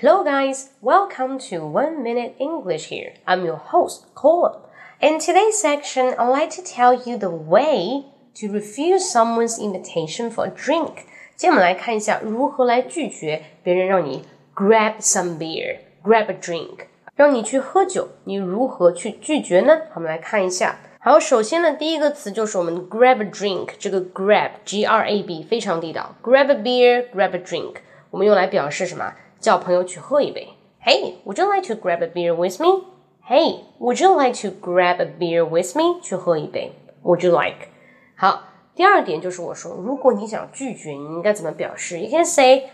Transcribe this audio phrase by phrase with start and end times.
[0.00, 0.70] Hello, guys.
[0.80, 3.14] Welcome to One Minute English here.
[3.26, 4.52] I'm your host, Colin.
[5.00, 8.04] In today's section, I'd like to tell you the way
[8.36, 11.04] to refuse someone's invitation for a drink.
[11.34, 14.24] 今天我们来看一下如何来拒绝别人让你
[14.54, 16.86] grab some beer, grab a drink，
[17.16, 19.80] 让你去喝酒，你如何去拒绝呢？
[19.94, 20.76] 我们来看一下。
[21.00, 27.74] 好，首先呢，第一个词就是我们 grab a drink，这个 grab G R A B 非常地道，grab a beer，grab a drink，
[28.10, 29.12] 我们用来表示什么？
[29.42, 30.48] 叫朋友去喝一杯。
[30.84, 32.84] Hey, would you like to grab a beer with me?
[33.28, 36.00] Hey, would you like to grab a beer with me?
[36.02, 36.72] 去喝一杯。
[37.02, 37.68] Would you like?
[38.16, 41.98] 好，第二点就是我说，如果你想拒绝，你应该怎么表示？
[41.98, 42.70] You can say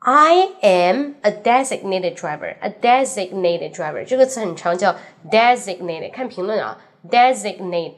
[0.00, 2.56] I am a designated driver.
[2.60, 4.94] A designated driver 这个词很长，叫
[5.30, 6.12] designated。
[6.12, 6.78] 看评论啊，
[7.08, 7.94] designate,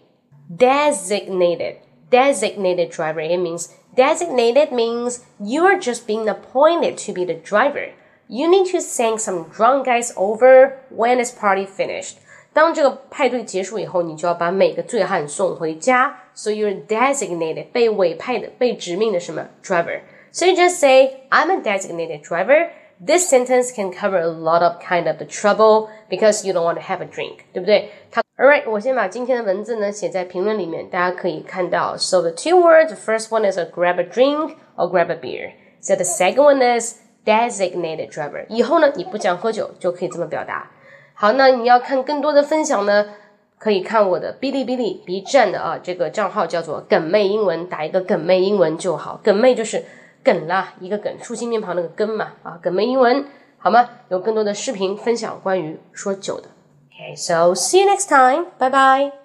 [0.57, 1.77] designated,
[2.11, 3.21] designated driver.
[3.21, 7.91] It means designated means you are just being appointed to be the driver
[8.33, 12.17] you need to send some drunk guys over when this party finished.
[12.53, 16.19] 当这个派对结束以后，你就要把每个醉汉送回家。
[16.35, 20.01] So you're designated 被委派的、被指命的什么 driver.
[20.33, 22.71] So you just say, I'm a designated driver.
[23.05, 26.75] This sentence can cover a lot of kind of the trouble because you don't want
[26.75, 27.91] to have a drink，对不对？
[28.11, 31.97] 它 Alright，我先把今天的文字呢写在评论里面，大家可以看到。
[31.97, 35.53] So the two words, the first one is a grab a drink or grab a beer.
[35.81, 38.46] So the second one is designated driver。
[38.50, 40.72] 以后呢，你不想喝酒就可以这么表达。
[41.14, 43.06] 好，那你要看更多的分享呢，
[43.60, 49.20] 可以看我的哔哩哔哩 B 站的啊，这个账号叫做“梗妹英文”，打一个“梗妹英文”就好。
[49.24, 49.84] 梗妹就是
[50.24, 53.26] 梗啦，一个梗，竖心偏旁那个根嘛啊，梗妹英文，
[53.58, 53.90] 好吗？
[54.10, 56.50] 有更多的视频分享关于说酒的。
[56.92, 58.46] Okay, so see you next time.
[58.58, 59.23] Bye bye.